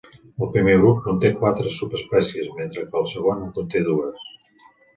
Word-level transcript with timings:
El 0.45 0.47
primer 0.53 0.77
grup 0.83 1.03
conté 1.07 1.31
quatre 1.41 1.75
subespècies, 1.75 2.49
mentre 2.57 2.89
que 2.89 2.99
el 3.05 3.07
segon 3.15 3.47
en 3.47 3.55
conté 3.61 3.87
dues. 3.93 4.61